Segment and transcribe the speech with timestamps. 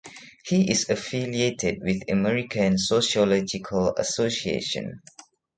[0.43, 5.03] He is affiliated with American Sociological Association.